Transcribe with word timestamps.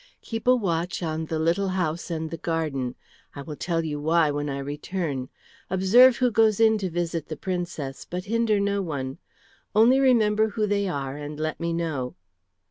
"Keep 0.23 0.47
a 0.47 0.55
watch 0.55 1.03
on 1.03 1.27
the 1.27 1.37
little 1.37 1.67
house 1.77 2.09
and 2.09 2.31
the 2.31 2.37
garden. 2.37 2.95
I 3.35 3.43
will 3.43 3.55
tell 3.55 3.83
you 3.85 4.01
why 4.01 4.31
when 4.31 4.49
I 4.49 4.57
return. 4.57 5.29
Observe 5.69 6.17
who 6.17 6.31
goes 6.31 6.59
in 6.59 6.79
to 6.79 6.89
visit 6.89 7.27
the 7.27 7.37
Princess, 7.37 8.03
but 8.09 8.25
hinder 8.25 8.59
no 8.59 8.81
one. 8.81 9.19
Only 9.75 9.99
remember 9.99 10.49
who 10.49 10.65
they 10.65 10.87
are 10.87 11.15
and 11.17 11.39
let 11.39 11.59
me 11.59 11.71
know." 11.71 12.15